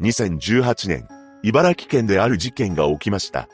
[0.00, 1.06] 2018年、
[1.42, 3.48] 茨城県である事件が起きました。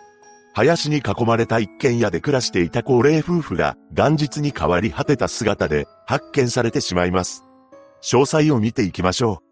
[0.54, 7.44] 林に囲まれた一軒家で暮らしていた高齢夫婦が元日に変わり果てた姿で発見されてしまいます。
[8.00, 9.42] 詳細を見ていきましょ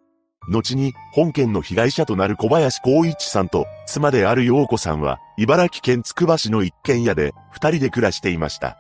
[0.49, 0.53] う。
[0.53, 8.79] 後に本件の被害者となる小林光一さんと妻である陽子さんは茨城県つくば市の一軒家で二人で暮らしていました。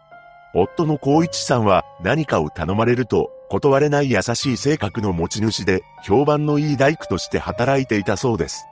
[0.55, 8.67] 夫の光一さんは何かを頼まれると断れない優しい性格の持ち主で評判のいい大工として働いていたそうです。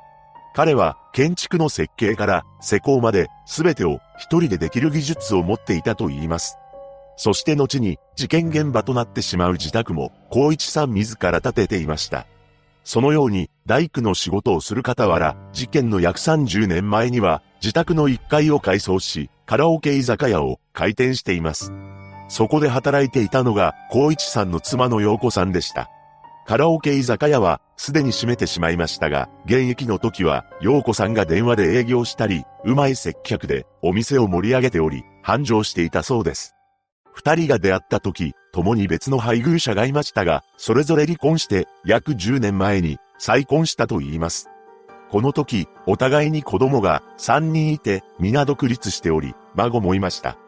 [0.55, 6.59] 彼は建築の設計から施工まで全てを一人でできる技術を持っていたと言います。
[7.17, 12.27] そして後に事件現場となってしまう自宅も光一さん自ら建てていました。
[12.85, 21.73] そのように大工の仕事をする傍ら、事件の約30年前には自宅の1階を改装し、カラオケ居酒屋を開店しています。
[22.33, 25.91] そこで働いていたのが光一さんの妻の陽子さんでした。
[26.47, 36.55] カラオケ居酒屋はすでに閉めてしまいましたが、現役の時は、陽子さんが電話で営業したり、うまい接客でお店を盛り上げており、繁盛していたそうです。
[37.13, 44.49] 二人が出会った時、共に別の配偶者がいましたが、それぞれ離婚して約10年前に再婚したと言います。
[45.11, 50.39] この時、お互いに子供が3人いて、皆独立しており、孫もいました。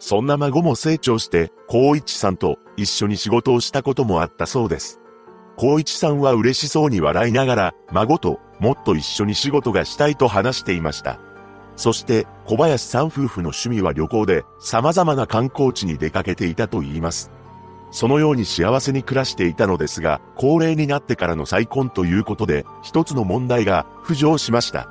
[0.00, 4.98] そんな孫も成長して、光一さんと一緒に仕事をしたこともあったそうです。
[5.56, 11.20] 光一さんは嬉しそうに笑いながら、孫ともっと一緒に仕事がしたいと話していました。
[11.76, 17.30] そして、小林さん夫婦の趣味は旅行で、様々な観光地に出かけていたと言います。
[17.90, 24.88] そのように幸せに暮らしていたのですが、高齢になってからの再婚ということで、一つの問題が浮上しました。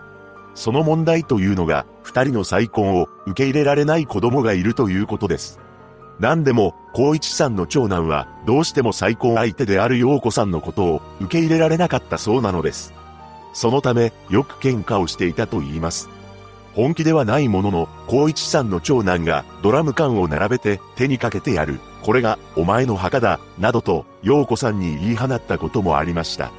[0.56, 5.60] その問題というのが、二人の再婚を受け入れられない子供がいるということです。
[6.20, 12.94] 何でも、光一さんの長男は、どうしても再婚相手である陽子さんのことを受け入れられなかったそうなのです。
[13.54, 16.10] そのため、よく喧嘩をしていたと言います。
[16.76, 21.80] 本気ではないものの、光一さんの長男がドラム缶を並べて手にかけてやる。
[22.04, 26.52] これがお前の墓だ、などと、陽子さんに言い放ったこともありました。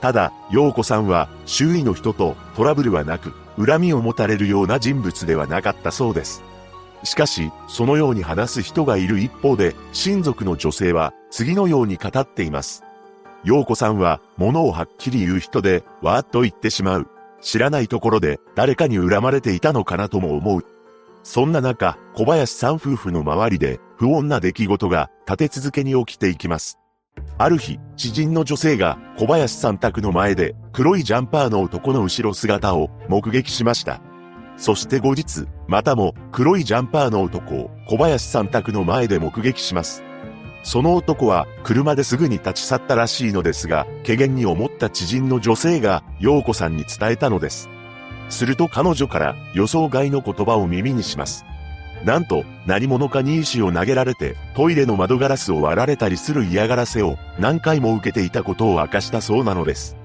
[0.00, 6.42] ただ、陽子さんは周囲の人とトラブルはなく、恨みを持たれるような人物ではなかったそうです。
[7.04, 12.84] しかし、そのように話す人がいる一方で、親族の女性は次のように語っています。
[13.44, 17.08] 陽子さんは、物をはっきり言う人で、わーっと言ってしまう。
[17.40, 20.64] 知らないところで、誰かに恨まれていたのかなとも思う。
[21.22, 26.78] そんな中、小林さん夫婦の周りで、不穏な出来事が立て続けに起きていきます。
[27.38, 34.00] ある日、知人の女性が小林さん宅の前で黒いジャンパーの男の後ろ姿を目撃しました。
[34.56, 40.02] そして後日、またも黒いジャンパーの男を小林さん宅の前で目撃します。
[40.64, 47.70] その男は車ですぐに立ち去ったらしいのですが、怪げに思った知人の女性が陽子さんに伝えたのです。
[48.28, 51.44] すると彼女から予想外の言葉を耳にします。
[52.04, 59.96] なんと、何者かに石を投げられて、トイレの窓ガラスを割られたりする嫌がらせを何回も受けていたことを明かしたそうなのです。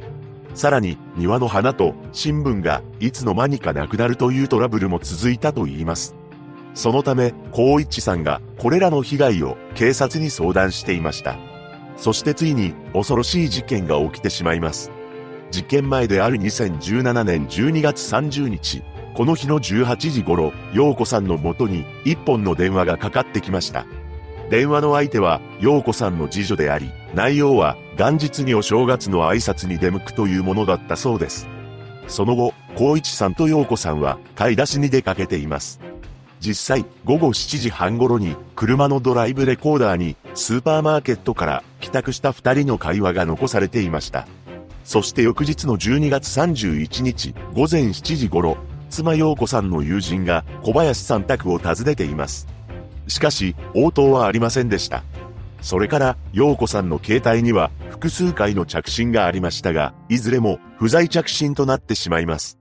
[0.56, 6.16] さらに、庭の花と新聞がいつの間にかなくなるというトラブルも続いたと言います。
[6.74, 11.38] そのため、光一さんがこれらの被害を警察に相談していました。
[11.98, 14.92] そしてついに恐ろしい事件が起きてしまいます。
[15.52, 18.82] 事件前である2017年12月30日、
[19.14, 23.86] この日の18時頃、陽子さんの元に一本の電話がかかってきました。
[24.50, 31.48] 電話の相手は、陽子さんの次女であり、内容は、元日にお正月の挨拶に出向くというものだったそうです。
[32.08, 35.80] その後、光一さんと陽子さんは、買い出しに出かけています。
[36.40, 44.28] 実際、午後7時半頃に、車のドライブレコーダーに、スーパーマーケットから帰宅した二人の会話が残されていました。
[44.84, 48.58] そして翌日の12月31日、午前7時頃、
[48.94, 52.48] 妻陽子さんの友人が小林さん宅を訪ねています。
[53.08, 55.04] しかし、応答はありませんでした。
[55.62, 62.60] それから、陽子さんの携帯には複数回の着信がありましたが、いずれも不在着信となってしまいます。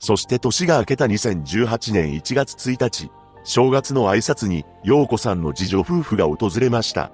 [0.00, 3.10] そして年が明けた2018年1月1日、
[3.44, 7.12] 正月の挨拶に陽子さんの次女夫婦が訪れました。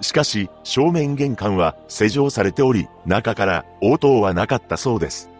[0.00, 5.30] しかし、正面玄関は施錠されており、中から応答はなかったそうです。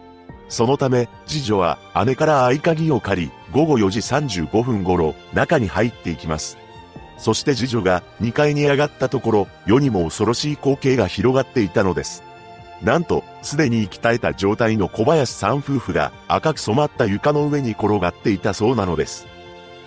[0.51, 6.57] そのため、次女は姉から合鍵を借り、午後4時35分頃、中に入っていきます。
[7.17, 12.21] そして次女が2階に上がったところ、世にも恐ろしい光景が広がっていたのです。
[12.83, 19.27] なんと、すでに息絶えた状態の小林さん夫婦が赤く染まった床の上に転がっていたそうなのです。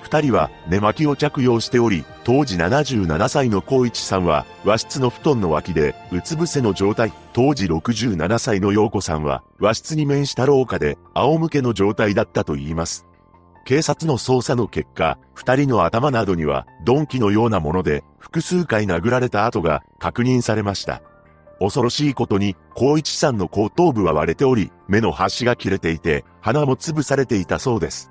[0.01, 13.07] 二二人は寝巻きを着用しており、当時77歳の光一さんは和室の布団の脇でうつ伏せの状態、当時67歳の陽子さんは和室に面した廊下で仰向けの状態だったと言います。
[13.67, 21.03] 警察の捜査の結果、二人の頭などには鈍器のようなもので複数回殴られた跡が確認されました。
[21.61, 28.11] 恐ろしいことに、光一さんの後頭部は割れており、目の端が切れていて、鼻も潰されていたそうです。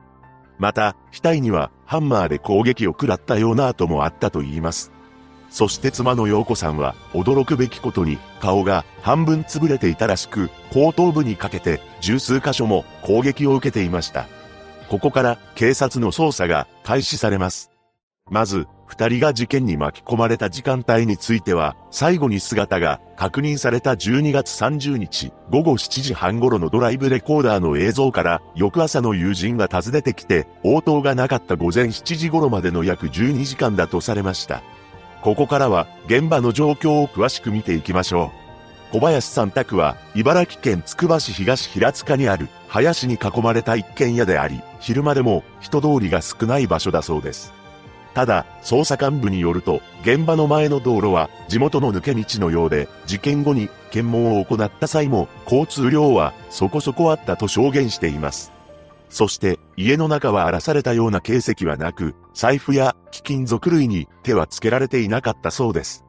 [0.57, 4.91] また、額にはハンマーで攻撃を食らったような跡もあったと言います。
[5.49, 14.27] そして妻の陽子さんは驚くべきことに顔が半分潰れていたらしく、後頭部にかけて十数箇所も攻撃を受けていました。
[14.89, 17.72] ここから警察の捜査が開始されます。
[18.33, 34.63] まず、二人が事件に巻き込まれた時間帯については、最後に姿が確認された12月30日午後7時半頃のドライブレコーダーの映像から、翌朝の友人が訪ねてきて、応答がなかった午前7時頃までの約12時間だとされました。
[35.21, 38.31] ここからは、現場の状況を詳しく見ていきましょ
[38.91, 38.97] う。
[38.97, 47.62] 小林さん宅は、茨城県つくば市東平塚にある、林に囲まれた一軒家であり、昼間でも人通りが少ない場所だそうです。
[48.13, 58.51] ただ、捜査幹部によると、現場の前の道路は地元の抜け道のようで、事件後に検問を行った際も交通量はそこそこあったと証言しています。
[59.09, 66.03] そして家の中は荒らされたような形跡はなく、財布や貴金属類に手はつけられていなかったそうです。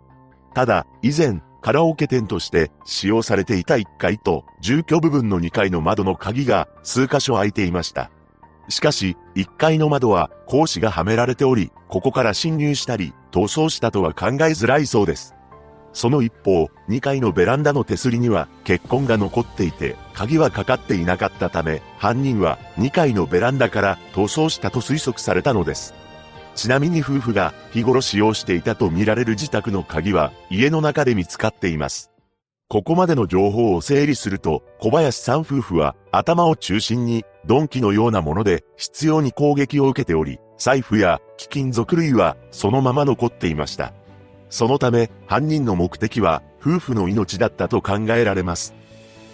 [0.54, 8.10] ただ、以前、カラオケ店として使用されていた1階と住居部分の2階の窓の鍵が数箇所開いていました。
[8.68, 15.34] しかし、1階の窓は格子がはめられており、ここから侵入したり、逃走したとは考えづらいそうです。
[15.92, 25.94] その一方、2階のベランダの手すりには血痕が残っていて、鍵はかかっていなかったため、犯人は2階のベランダから逃走したと推測されたのです。
[26.56, 32.13] ちなみに夫婦が日頃使用していたとみられる自宅の鍵は家の中で見つかっています。
[32.68, 43.92] ここまでの情報を整理すると、小林さん夫婦は頭を中心に鈍器のようなもので執拗に攻撃を受けており、財布や貴金属類はそのまま残っていました。
[44.50, 48.74] そのため、犯人の目的は夫婦の命だったと考えられます。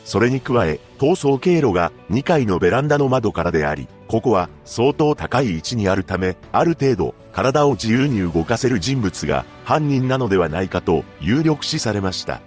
[0.04, 12.42] それに加え、逃走経路が2階のベランダの窓からであり、ここは相当高い位置にあるため、ある程度体を自由に動かせる人物が犯人なのではないかと有力視されました。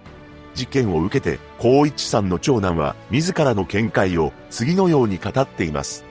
[0.54, 6.06] 事件を受けて、光一さんの長男は自らの見解を次のように語っています。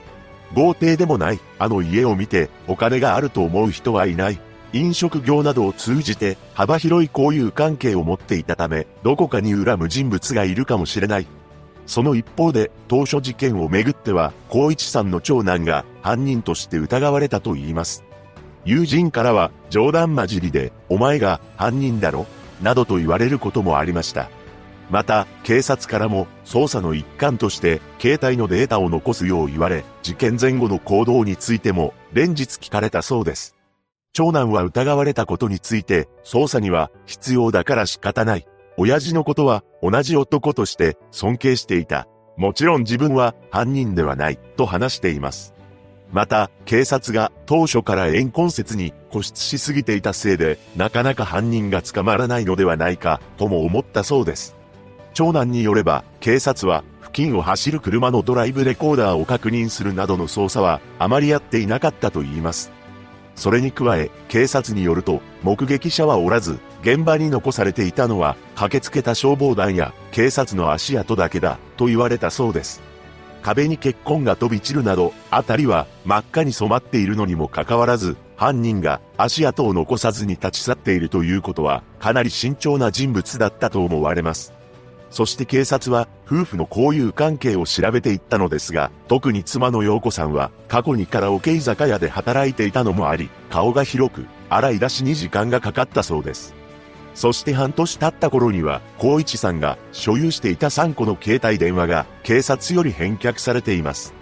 [0.53, 4.39] 豪邸でもない、あの家を見てお金があると思う人はいない。
[4.73, 11.27] 飲食業などを通じて幅広い交友関係を持っていたため、どこかに恨む人物がいるかもしれない。
[11.85, 18.03] その一方で、当初事件をめぐっては、光一さんの長男が犯人として疑われたと言います。
[18.65, 22.25] 友人からは冗談交じりで、お前が犯人だろ
[22.63, 24.29] などと言われることもありました。
[24.89, 33.55] また、警察からも捜査の一環として携帯のデータを残すよう言われ、事件前後の行動についても連日聞かれたそうです。
[34.13, 38.45] 長男は疑われたことについて、捜査には必要だから仕方ない。
[38.77, 42.07] 親父のことは同じ男として尊敬していた。
[42.37, 45.52] もちろん自分は犯人ではない、と話しています。
[46.13, 54.55] また、警察が当初から怨恨説に固執しすぎていたせいで、なかなか犯人が捕まらないのではないか、とも思ったそうです。
[55.15, 62.71] 長男によれば、警察は、付近を走る車のドライブレコーダーを確認するなどの捜査は、あまりやっていなかったと言います。
[63.35, 72.92] それに加え、警察によると、目撃者はおらず、現場に残されていたのは、駆けつけた消防団や警察の足跡だけだ、と言われたそうです。
[73.43, 84.53] 壁に血痕が飛び散るなど、辺りは真っ赤に染まっているのにもかかわらず、犯人が足跡を残さずに立ち去っているということは、かなり慎重な人物だったと思われます。
[85.11, 96.55] そして警察は夫婦の交友関係を調べていったのですが、特に妻の陽子さんは過去にカラオケ居酒屋で働いていたのもあり、顔が広く、洗い出しに時間がかかったそうです。
[97.13, 104.13] そして半年経った頃には、光一さんが所有していた3個の携帯電話が警察より返却されています。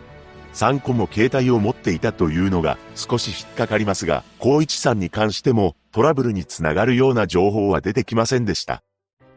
[0.54, 8.84] 3個も携帯を持っていたというのが少し引っかかりますが、光一さんに関してもトラブルにつながるような情報は出てきませんでした。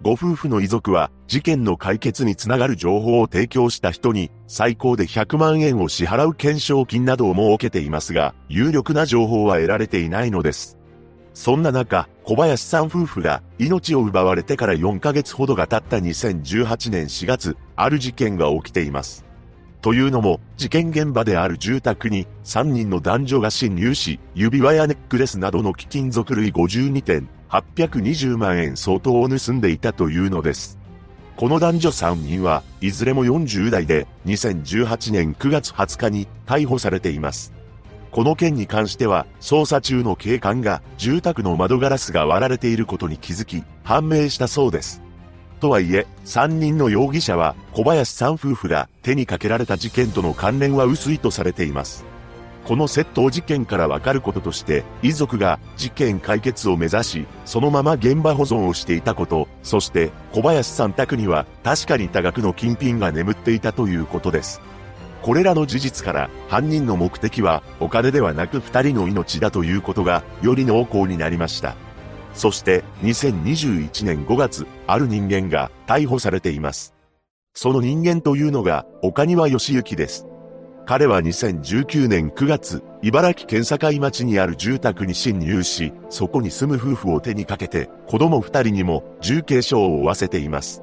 [0.03, 10.79] ご夫婦の遺族は事件の解決につながる情報を提供した人に最高で100万円を支払う懸賞金などを設けていますが、有力な情報は得られていないのです。
[11.35, 19.25] そんな中、小林さん夫婦が命を奪われてから4ヶ月ほどが経った2018年4月、ある事件が起きています。
[19.83, 30.79] というのも、事件現場である住宅に3人の男女が侵入し、指輪やネックレスなどの貴金属類52点、820万円相当を盗んでいたというのです。
[31.37, 37.53] この男女3人はいずれも40代で2018年9月20日に逮捕されています。
[38.15, 45.03] この件に関しては捜査中の警官が住宅の窓ガラスが割られていることに気づき判明したそうです。
[45.59, 52.05] とはいえ、3人の容疑者は小林さん夫婦が手にかけられた事件との関連は薄いとされています。
[52.65, 64.61] この窃盗事件からわかることとして、遺族が事件解決を目指し、そのまま現場保存をしていたこと、そして小林さん宅には確かに多額の金品が眠っていたということです。
[65.25, 71.77] これらの事実から犯人の目的はお金ではなく二人の命だということがより濃厚になりました。
[72.35, 76.93] そして2021年5月、ある人間が逮捕されています。
[77.55, 80.27] その人間というのが岡庭義行です。
[80.85, 90.83] 彼は2019年9月、茨城県境町にある住宅に侵入し、そこに住む夫婦を手にかけて、子供二人にも重軽傷を負わせています。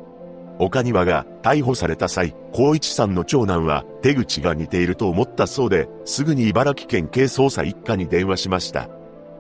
[0.62, 8.88] 岡庭が逮捕された際、光一さんの長男は手口が似ていると思ったそうで、すぐに茨城県警捜査一課に電話しました。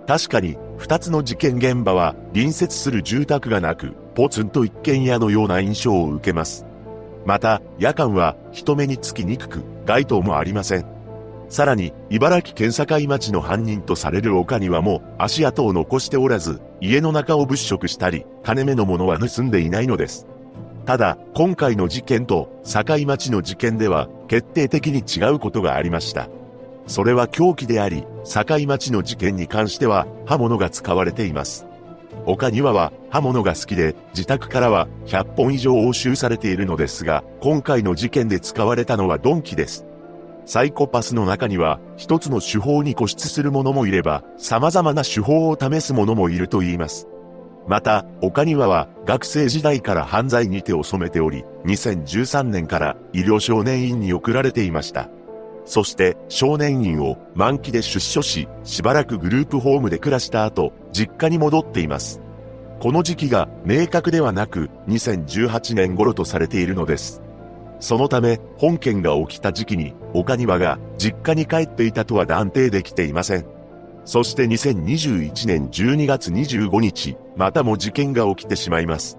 [0.07, 6.65] 確かに、二つの事件現場は隣接する住宅がなく、ポツンと一軒家のような印象を受けます。
[7.23, 10.85] また、夜間は人目につきにくく、街灯もありません。
[11.49, 20.25] さらに、茨城県境町の犯人とされる岡庭も足跡を残しておらず、家の中を物色したり、金目のものは盗んでいないのです。
[20.85, 26.27] ただ、今回の事件と境町の事件では決定的に違うことがありました。
[26.87, 31.65] それは凶器であり、境町の事件に関しては刃物が使われています。
[32.25, 39.85] 岡庭は刃物が好きで、自宅からは100本以上押収されているのですが、今回の事件で使われたのは鈍器です。
[40.45, 47.07] サイコパスの中には、一つの手法に固執する者もいれば、様々な手法を試す者もいると言います。
[47.67, 55.09] また、岡庭は学生時代から犯罪に手を染めており、2013年から医療少年院に送られていました。
[55.65, 62.19] そして少年院を満期で出所し、しばらくグループホームで暮らした後、実家に戻っています。
[62.79, 67.21] この時期が明確ではなく、2018年頃とされているのです。
[67.79, 73.45] そのため、本件が起きた時期に、岡庭が実家に帰っていたとは断定できていません。
[74.05, 79.17] そして2021年12月25日、またも事件が起きてしまいます。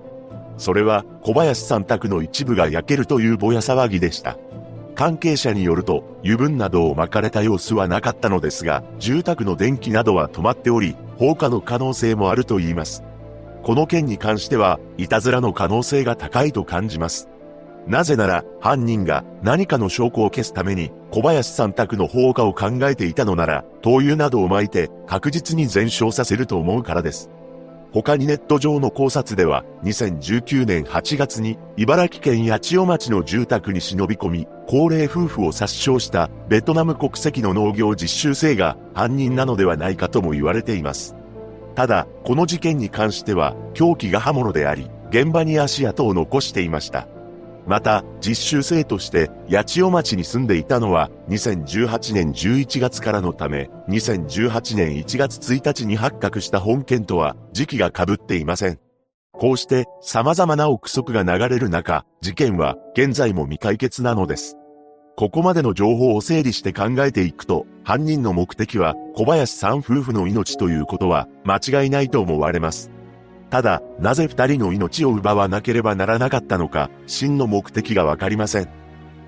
[0.59, 4.37] それは小林さん宅の一部が焼けるというぼや騒ぎでした。
[4.95, 13.03] 関係者によると、油分などを巻かれた様子はなかったのですが、住宅の電気などは止まっており、放火の可能性もあると言います。
[13.62, 17.29] この件に関しては、いたずらの可能性が高いと感じます。
[17.87, 27.31] なぜなら、犯人が何かの証拠を消すために、小林さん宅の放火を考えていたのなら、灯油などを撒いて確実に全焼させると思うからです。
[27.93, 41.15] 他にネット上の考察では、2019年8月に茨城県八千代町の住宅に忍び込み、高齢夫婦を殺傷したベトナム国籍の農業実習生が犯人なのではないかとも言われています。
[41.75, 47.07] ただ、この事件に関しては、凶器が刃物であり、現場に足跡を残していました。
[47.66, 58.78] また、実習生として八千代町に住んでいたのは2018年11月からのため、2018年1月1日に発覚した本件とは時期が被っていません。
[59.33, 64.57] こうして様々な憶測が流れる中、事件は現在も未解決なのです。
[65.16, 72.90] ここまでの情報を整理して考えていくと、犯人の目的は小林さん夫婦の命ということは間違いないと思われます。
[73.52, 78.68] ただ、なぜ二人の命を奪わなければならなかったのか、真の目的がわかりません。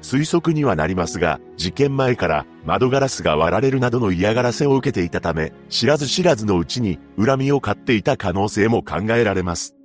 [0.00, 9.76] 推測にはなりますが、事件前から窓ガラスが割られるなどの嫌がらせを受けていたため、知らず知らずのうちに恨みを買っていた可能性も考えられます。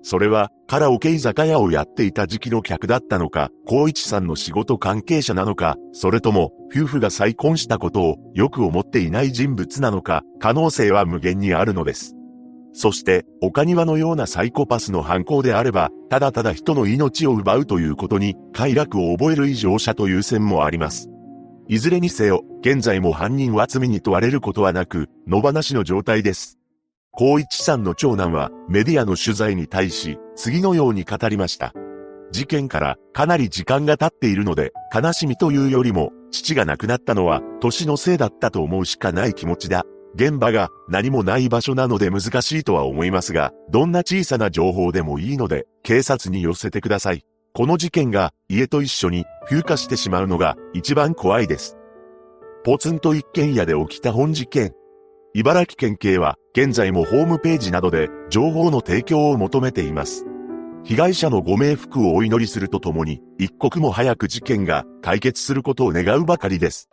[0.00, 12.16] それは、カラオケ居酒屋をやっていた時期の客だったのか、光一さんの仕事関係者なのか、それとも、夫婦が再婚したことをよく思っていない人物なのか、可能性は無限にあるのです。
[12.72, 21.10] そして、岡庭のようなサイコパスの犯行であれば、ただただ人の命を奪うということに、快楽を覚える以上者という線もあります。
[21.68, 26.58] いずれにせよ、現在も犯人は罪に問われることはなく、野放しの状態です。
[27.14, 31.74] 光一さんの長男は、メディアの取材に対し、次のように語りました。
[32.30, 39.84] 事件からかなり時間が経っているので、悲しみというよりも、父が亡くなったのは、年のせいだったと思うしかない気持ちだ。
[40.14, 47.24] 現場が何もない場所なので難しいとは思いますが、どんな小さな情報でもいいので、警察に寄せてください。
[47.54, 51.76] この事件が家と一緒に風化してしまうのが一番怖いです。
[52.64, 54.72] ポツンと一軒家で起きた本事件。
[55.34, 60.26] 茨城県警は現在もホームページなどで情報の提供を求めています。
[60.84, 66.88] 被害者のご冥福をお祈りするとともに、一刻も早く事件が解決することを願うばかりです。